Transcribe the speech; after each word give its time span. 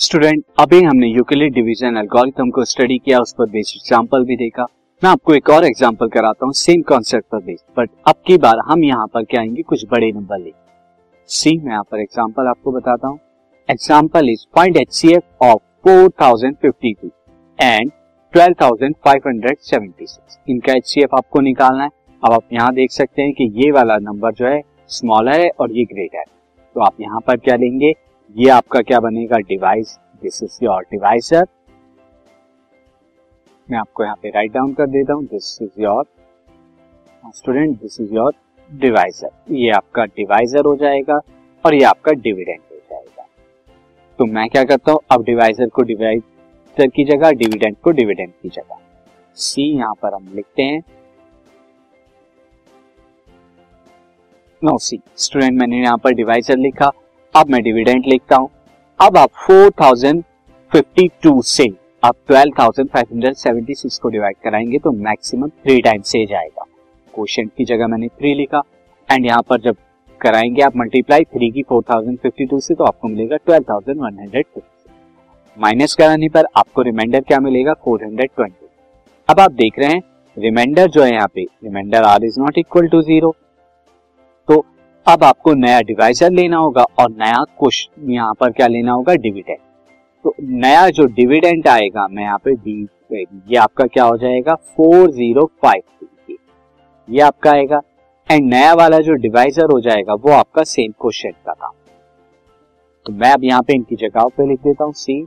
Student, 0.00 0.42
अभी 0.58 0.80
हमने 0.82 1.06
Euclid 1.06 1.52
division 1.54 1.96
algorithm 1.96 2.50
को 2.50 2.64
स्टडी 2.64 2.96
किया, 2.98 3.18
उस 3.18 3.34
पर 3.38 3.46
बेस्ड 3.46 3.76
एग्जांपल 3.76 4.24
भी 4.24 4.36
देखा। 4.36 4.64
मैं 5.02 5.10
आपको 5.10 5.34
एक 5.34 5.50
और 5.50 5.64
एग्जांपल 5.64 6.08
कराता 6.08 6.46
हूँ 6.46 6.52
सेम 6.54 6.82
कॉन्सेप्ट 6.82 7.26
पर 7.32 7.40
बेस्ड 7.40 7.80
बट 7.80 7.90
अब 8.08 8.14
की 8.26 8.38
बार 8.38 8.60
हम 8.68 8.84
यहाँ 8.84 9.06
पर 9.06 9.24
क्या 9.24 9.40
आएँगे, 9.40 9.62
कुछ 9.62 9.84
बड़े 9.90 10.10
नंबर 10.12 10.38
ले। 10.38 10.52
सी 11.28 11.56
मैं 11.58 11.72
यहाँ 11.72 11.82
पर 11.82 12.00
एग्जांपल 12.00 12.48
आपको 12.48 12.72
बताता 12.72 13.08
हूँ। 13.08 13.18
Example 13.68 14.30
is 14.30 14.46
find 14.56 14.76
F 14.76 15.44
of 15.44 15.60
four 15.84 16.10
thousand 16.22 16.56
fifty 16.56 16.92
two 16.94 17.10
and 17.58 17.90
twelve 18.34 18.54
thousand 18.62 18.94
five 19.04 19.28
hundred 19.28 19.58
seventy 19.62 20.06
six 20.06 20.38
इनका 20.48 20.72
एच 20.72 20.86
सी 20.86 21.02
एफ़ 21.02 21.16
आपको 21.16 21.40
निकालना 21.42 21.84
है। 21.84 21.90
अब 22.22 22.32
आप 22.32 22.52
यहाँ 22.52 22.74
देख 22.74 22.90
सकते 22.92 23.22
हैं 23.22 23.32
कि 23.32 23.52
ये 23.56 23.70
वाला 23.72 23.98
नंबर 24.02 24.32
जो 24.34 24.46
है 24.46 24.60
स्मॉलर 24.90 25.40
है 25.40 25.50
और 25.50 25.72
ये 25.72 25.84
ग्रेटर 25.86 26.18
है। 26.18 26.24
तो 26.76 26.80
आप 26.80 27.00
यहाँ 27.00 27.20
पर 27.26 27.36
क्या 27.38 27.56
लेंगे? 27.56 27.92
ये 28.36 28.48
आपका 28.50 28.80
क्या 28.80 28.98
बनेगा 29.00 29.38
device 29.38 29.98
this 30.22 30.42
is 30.42 30.58
your 30.62 30.82
divisor 30.90 31.46
मैं 33.68 33.78
आपको 33.78 34.04
यहाँ 34.04 34.16
पे 34.22 34.30
राइट 34.30 34.52
डाउन 34.52 34.72
कर 34.74 34.86
देता 34.86 35.12
हूँ। 35.12 35.24
This 35.24 35.58
is 35.62 35.80
your 35.82 36.04
student 37.36 37.80
this 37.80 38.00
is 38.00 38.14
your 38.14 38.32
divisor 38.70 39.54
ये 39.54 39.70
आपका 39.70 40.04
डिवाइसर 40.06 40.66
हो 40.66 40.76
जाएगा 40.76 41.18
और 41.64 41.74
ये 41.74 41.82
आपका 41.84 42.12
डिविडेंड 42.12 42.60
हो 42.62 42.76
जाएगा। 42.90 43.26
तो 44.18 44.26
मैं 44.26 44.48
क्या 44.50 44.64
करता 44.64 44.92
हूँ? 44.92 45.00
अब 45.10 45.24
डिवाइसर 45.24 45.68
को 45.68 45.82
डिवाइसर 45.82 46.86
की 46.86 47.04
जगह 47.06 47.32
डिविडेंड 47.34 47.76
को 47.76 47.90
डिविडेंड 47.92 48.32
की 48.32 48.48
जगह। 48.48 48.78
सी 49.36 49.70
यहाँ 49.70 49.94
पर 50.02 50.14
हम 50.14 50.32
लिखते 50.34 50.62
हैं। 50.62 50.80
नो 54.62 54.78
सी 54.78 55.00
स्टूडेंट 55.18 55.58
मैंने 55.60 55.82
यहाँ 55.82 55.98
पर 55.98 56.14
डिवाइसर 56.14 56.56
लिखा। 56.58 56.90
अब 57.34 57.50
मैं 57.50 57.62
डिविडेंड 57.62 58.04
लिखता 58.06 58.36
हूँ। 58.36 58.48
अब 59.00 59.16
आप 59.16 59.30
4052 59.50 61.42
से 61.46 61.66
आप 62.04 62.16
12576 62.30 63.98
को 63.98 64.08
डिवाइड 64.08 64.36
कराएँगे 64.44 64.78
तो 64.78 64.90
मैक्सिमम 64.92 65.48
थ्री 65.48 65.80
टाइम्स 65.80 66.08
से 66.08 66.24
जाएगा। 66.26 66.64
क्वेश्चन 67.14 67.46
की 67.56 67.64
जगह 67.64 67.86
मैंने 67.86 68.08
थ्री 68.08 68.34
लिखा। 68.34 68.62
एंड 69.08 69.26
यहाँ 69.26 69.42
पर 69.42 69.60
जब 69.60 69.76
कराएँगे 70.20 70.62
आप 70.62 70.76
मल्टीप्लाई 70.76 71.24
थ्री 71.24 71.50
की 71.50 71.62
4052 71.72 72.60
से 72.60 72.74
तो 72.74 72.84
आपको 72.84 73.08
मिलेगा 73.08 73.36
12150 73.50 74.62
माइनस 75.56 75.94
कराने 75.94 76.28
पर 76.28 76.46
आपको 76.56 76.82
रिमाइंडर 76.82 77.20
क्या 77.20 77.40
मिलेगा? 77.40 77.74
420 77.88 78.50
अब 79.28 79.40
आप 79.40 79.52
देख 79.52 79.78
रहे 79.78 79.88
हैं 79.88 80.02
रिमाइंडर 80.36 80.90
जो 80.90 81.02
है 81.02 81.12
यहाँ 81.14 81.28
पे 81.34 81.42
remainder 81.64 82.02
R 82.02 82.24
is 82.24 82.40
not 82.40 82.58
equal 82.58 82.88
to 82.88 83.02
zero 83.02 83.34
अब 85.06 85.24
आपको 85.24 85.52
नया 85.54 85.80
डिवाइजर 85.82 86.30
लेना 86.30 86.56
होगा 86.56 86.82
और 86.98 87.10
नया 87.12 87.42
क्वेश्चन 87.58 88.10
यहाँ 88.12 88.34
पर 88.40 88.50
क्या 88.52 88.66
लेना 88.66 88.92
होगा? 88.92 89.14
डिविडेंड 89.16 89.58
तो 90.24 90.34
नया 90.40 90.88
जो 90.90 91.04
डिविडेंड 91.06 91.68
आएगा, 91.68 92.06
मैं 92.08 92.22
यहाँ 92.22 92.38
पे 92.44 92.54
डी 92.54 92.88
ये 93.48 93.56
आपका 93.58 93.86
क्या 93.86 94.04
हो 94.04 94.16
जाएगा? 94.18 94.54
फोर 94.54 95.10
ज़ीरो 95.10 95.44
फाइव 95.62 96.36
ये 97.08 97.20
आपका 97.22 97.50
आएगा। 97.50 97.80
एंड 98.28 98.48
नया 98.48 98.74
वाला 98.74 98.98
जो 99.00 99.14
डिवाइजर 99.16 99.72
हो 99.72 99.80
जाएगा, 99.80 100.14
वो 100.14 100.32
आपका 100.32 100.62
सेम 100.64 100.92
क्वेश्चन 101.00 101.30
का 101.46 101.52
था 101.54 101.72
तो 103.06 103.12
मैं 103.14 103.32
अब 103.32 103.44
यहाँ 103.44 103.62
पे 103.62 103.74
इनकी 103.74 103.96
जगह 103.98 104.28
पे 104.36 104.46
लिख 104.48 104.60
देता 104.60 104.84
हूँ 104.84 104.92
सी 104.94 105.22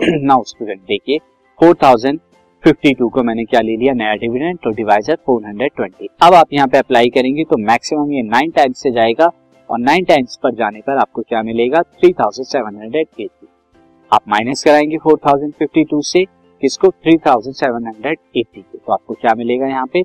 नाउ 0.00 0.42
स्टूडेंट 0.44 0.80
देखिए 0.80 1.18
फोर 1.60 1.76
थाउज़ेंड 1.82 2.20
52 2.66 3.08
को 3.10 3.22
मैंने 3.22 3.44
क्या 3.44 3.60
ले 3.60 3.76
लिया? 3.76 3.92
नया 3.94 4.14
डिविडेंड 4.16 4.58
तो 4.58 4.70
डिवाइजर 4.70 5.16
420 5.28 6.06
अब 6.22 6.34
आप 6.34 6.52
यहाँ 6.52 6.68
पे 6.68 6.78
अप्लाई 6.78 7.08
करेंगे 7.08 7.44
तो 7.44 7.56
मैक्सिमम 7.58 8.12
ये 8.12 8.22
नाइन 8.22 8.50
टाइम्स 8.50 8.82
से 8.82 8.90
जाएगा 8.90 9.28
और 9.68 9.78
नाइन 9.78 10.04
टाइम्स 10.04 10.36
पर 10.42 10.54
जाने 10.54 10.80
पर 10.80 10.96
आपको 10.98 11.22
क्या 11.22 11.42
मिलेगा? 11.42 11.82
3780 12.04 13.28
आप 14.12 14.22
माइनस 14.28 14.64
कराएँगे 14.64 14.98
4052 14.98 16.02
से, 16.02 16.24
किसको? 16.24 16.88
3780 17.06 18.62
को। 18.62 18.78
तो 18.78 18.92
आपको 18.92 19.14
क्या 19.14 19.34
मिलेगा 19.34 19.66
यहाँ 19.66 19.86
पे? 19.92 20.02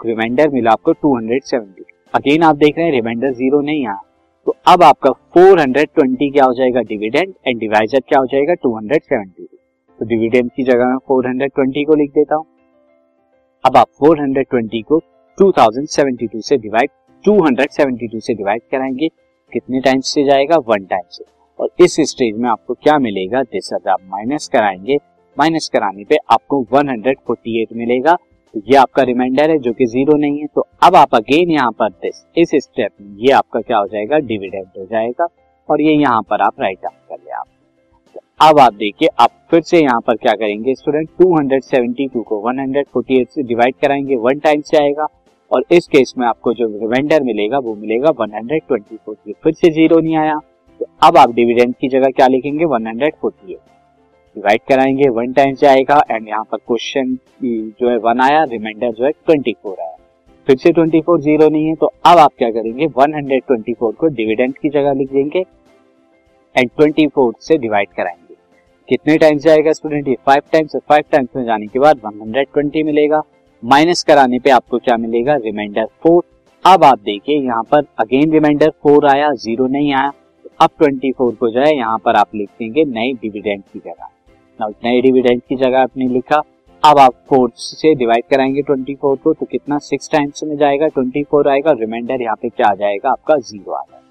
रिमाइंडर 0.00 0.48
मिला 0.48 0.70
आपको 0.70 0.92
270 1.06 1.84
अगेन 2.14 2.42
आप 2.42 2.56
देख 2.56 2.78
रहे 2.78 2.86
हैं 2.86 2.92
रिमाइंडर 2.92 3.32
ज़ीरो 3.34 3.60
नहीं 3.60 3.82
यहाँ 3.82 4.00
तो 4.46 4.56
अब 4.68 4.82
आपका 4.82 5.10
420 5.36 6.32
क्या 6.32 6.44
हो 6.44 6.54
जाएगा? 6.54 6.80
डिविडेंड 6.82 7.34
एंड 7.46 7.60
डिवाइजर 7.60 8.00
क्या 8.08 8.18
हो 8.18 8.26
जाएगा? 8.26 8.54
270 8.66 9.49
तो 10.00 10.06
डिविडेंड 10.06 10.50
की 10.56 10.62
जगह 10.62 10.84
मैं 10.86 10.96
420 10.96 11.84
को 11.86 11.94
लिख 11.94 12.10
देता 12.10 12.34
हूँ। 12.34 12.44
अब 13.64 13.76
आप 13.76 13.86
420 14.04 14.82
को 14.82 15.00
2072 15.38 16.40
से 16.42 16.56
डिवाइड 16.56 16.90
272 17.24 18.20
से 18.20 18.34
डिवाइड 18.34 18.62
कराएँगे। 18.70 19.08
कितने 19.52 19.80
टाइम्स 19.80 20.06
से 20.06 20.24
जाएगा? 20.24 20.56
वन 20.56 20.84
टाइम 20.84 21.02
से। 21.10 21.24
और 21.60 21.68
इस 21.80 21.96
स्टेज 22.00 22.36
में 22.36 22.50
आपको 22.50 22.74
क्या 22.74 22.98
मिलेगा? 22.98 23.42
दिस 23.42 23.72
आप 23.72 23.98
माइनस 24.04 24.48
कराएँगे 24.48 24.96
माइनस 25.38 25.70
कराने 25.72 26.04
पे 26.04 26.16
आपको 26.16 26.66
148 26.74 27.76
मिलेगा। 27.76 28.14
तो 28.54 28.60
ये 28.68 28.76
आपका 28.76 29.02
रिमाइंडर 29.02 29.50
है, 29.50 29.58
जो 29.58 29.72
कि 29.72 29.86
ज़ीरो 29.86 30.16
नहीं 30.16 30.40
है। 30.40 30.46
तो 30.46 30.66
अब 30.82 30.96
आप 30.96 31.14
अगेन 31.14 31.50
यहाँ 31.50 31.70
पर 31.70 31.88
दिस 31.88 32.26
इस 32.36 32.50
स्टेप 32.54 32.90
में 33.00 33.16
ये 33.16 33.32
आपका 33.32 33.60
क्या 33.60 33.78
हो 33.78 33.86
जाएगा? 33.86 34.18
डिविडेंड 34.18 34.66
हो 34.78 34.84
जाएगा। 34.84 35.26
और 35.70 35.80
ये 35.80 35.92
यहाँ 35.92 36.22
पर 36.22 36.40
आप 36.40 36.60
राइट 36.60 36.78
डाउन 36.82 37.06
कर 37.08 37.24
ले 37.24 37.29
अब 38.40 38.58
आप 38.58 38.74
देखिए, 38.74 39.08
आप 39.20 39.30
फिर 39.50 39.60
से 39.62 39.78
यहाँ 39.78 40.00
पर 40.00 40.16
क्या 40.16 40.32
करेंगे 40.32 40.74
स्टूडेंट 40.74 41.08
272 41.16 42.22
को 42.24 42.36
148 42.42 43.26
से 43.30 43.42
डिवाइड 43.42 43.74
कराएँगे 43.82 44.16
वन 44.18 44.38
टाइम 44.38 44.60
से 44.60 44.76
आएगा 44.78 45.06
और 45.50 45.64
इस 45.72 45.86
केस 45.86 46.14
में 46.18 46.26
आपको 46.26 46.52
जो 46.54 46.66
रिमाइंडर 46.70 47.22
मिलेगा, 47.22 47.58
वो 47.58 47.74
मिलेगा 47.74 48.10
124 48.12 49.32
फिर 49.34 49.52
से 49.52 49.70
ज़ीरो 49.70 49.98
नहीं 49.98 50.16
आया। 50.16 50.38
तो 50.80 50.86
अब 51.02 51.16
आप 51.18 51.34
डिविडेंड 51.34 51.74
की 51.80 51.88
जगह 51.88 52.10
क्या 52.10 52.26
लिखेंगे 52.26 52.64
148 52.66 53.58
डिवाइड 54.36 54.60
कराएँगे 54.68 55.08
वन 55.10 55.32
टाइम 55.32 55.54
से 55.54 55.66
आएगा 55.66 56.02
एंड 56.10 56.28
यहाँ 56.28 56.44
पर 56.52 56.58
क्वेश्चन 56.58 57.16
जो 57.42 57.90
है 57.90 57.96
वन 57.98 58.20
आया 58.20 58.42
रिमाइंडर 58.46 58.92
जो 58.92 59.04
है 59.04 59.10
24 59.30 59.80
आया। 59.80 59.96
फिर 60.46 60.56
से 60.56 60.72
24 60.72 61.20
ज़ीरो 61.20 61.48
नहीं 61.48 61.66
है 61.66 61.74
तो 61.74 61.92
अब 62.06 62.18
आप 62.18 62.32
क्या 62.38 62.50
करेंगे 62.50 62.88
124 62.88 63.94
को 63.94 64.08
डिविडेंड 64.08 64.56
की 64.56 64.68
जगह 64.70 64.92
लिख 64.94 65.12
देंगे 65.12 65.44
एंड 66.56 66.70
24 66.80 67.32
से 67.40 67.58
डिवाइड 67.58 67.88
कराएँगे। 67.96 68.28
कितने 68.90 69.16
टाइम्स 69.18 69.42
जाएगा 69.42 69.72
स्टूडेंट 69.72 70.08
ये 70.08 70.14
फाइव 70.26 70.42
टाइम्स 70.52 70.74
और 70.74 70.80
फाइव 70.88 71.02
टाइम्स 71.12 71.36
में 71.36 71.44
जाने 71.44 71.66
के 71.66 71.78
बाद 71.78 72.00
120 72.04 72.82
मिलेगा। 72.84 73.20
माइनस 73.62 74.02
कराने 74.04 74.38
पे 74.38 74.50
आपको 74.50 74.78
क्या 74.78 74.96
मिलेगा? 74.96 75.34
रिमाइंडर 75.34 75.84
फोर 76.02 76.22
अब 76.64 76.84
आप 76.84 76.98
देखिए, 76.98 77.36
यहाँ 77.36 77.62
पर 77.62 77.84
अगेन 77.98 78.32
रिमाइंडर 78.32 78.70
फोर 78.82 79.06
आया 79.06 79.30
ज़ीरो 79.34 79.66
नहीं 79.66 79.92
आया। 79.94 80.10
अब 80.60 80.70
24 80.82 81.36
को 81.36 81.50
जाए 81.50 81.72
यहाँ 81.72 81.98
पर 81.98 82.16
आप 82.16 82.34
लिख 82.34 82.48
देंगे 82.58 82.84
नए 82.86 83.12
डिविडेंड 83.22 83.62
की 83.62 83.78
जगह। 83.78 84.68
नए 84.84 85.00
डिविडेंड 85.00 85.40
की 85.48 85.56
जगह 85.56 85.78
आपने 85.80 86.08
लिखा। 86.08 86.42
अब 86.82 86.98
आप 86.98 87.14
फोर 87.28 87.50
से 87.56 87.94
डिवाइड 87.94 88.24
कराएँगे 88.30 88.62
24 88.62 89.16
को 89.20 89.32
तो 89.34 89.46
कितना? 89.46 89.78
सिक्स 89.78 90.10
टाइम्स 90.12 90.44
में 90.44 90.56
जाएगा 90.56 90.88
24 90.98 91.48
आएगा 91.48 91.72
रिमाइंडर 91.80 92.22
यहाँ 92.22 92.36
पे 92.42 92.48
क्या 92.48 92.68
आ 92.68 92.74
जाएगा? 92.74 93.10
आपका 93.10 93.36
ज़ीरो 93.38 93.72
आ 93.72 93.82
जाएगा। 93.82 94.02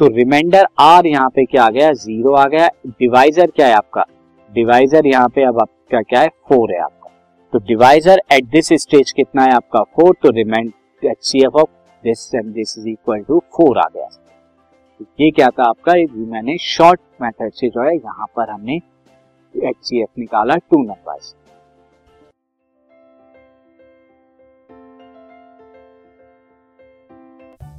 तो 0.00 0.14
रिमाइंडर 0.16 0.66
आर 0.80 1.06
यहाँ 1.06 1.28
पे 1.30 1.44
क्या 1.44 1.64
आ 1.64 1.70
गया? 1.70 1.92
ज़ीरो 1.94 2.34
आ 2.34 2.46
गया। 2.46 2.68
डिवाइजर 2.88 3.50
क्या 3.50 3.66
है 3.66 3.74
आपका? 3.74 4.06
डिवाइजर 4.50 5.06
यहाँ 5.06 5.28
पे 5.28 5.42
अब 5.44 5.58
आपका 5.60 6.00
क्या 6.02 6.20
है? 6.20 6.28
फोर 6.48 6.72
है 6.72 6.78
आपका। 6.78 7.10
तो 7.52 7.58
डिवाइजर 7.58 8.20
एट 8.32 8.44
दिस 8.44 8.68
स्टेज 8.82 9.12
कितना 9.12 9.42
है 9.42 9.52
आपका? 9.52 9.82
फोर 9.82 10.14
तो 10.22 10.30
remind 10.30 10.72
H 11.02 11.16
C 11.20 11.42
F 11.44 11.56
of 11.56 11.68
this 12.04 12.34
and 12.34 12.52
this 12.54 12.78
is 12.78 12.88
equal 12.88 13.22
to 13.22 13.38
four 13.56 13.78
आ 13.78 13.88
गया। 13.94 14.08
तो 15.00 15.04
ये 15.20 15.30
क्या 15.30 15.48
था 15.48 15.68
आपका? 15.68 15.92
मैंने 16.32 16.56
शॉर्ट 16.58 17.00
मेथड 17.22 17.52
से 17.52 17.68
जो 17.68 17.82
है 17.82 17.94
यहाँ 17.96 18.26
पर 18.36 18.50
हमने 18.50 18.76
एच 19.54 19.76
सी 19.82 20.02
एफ़ 20.02 20.20
निकाला 20.20 20.56
two 20.56 20.82
number 20.82 21.18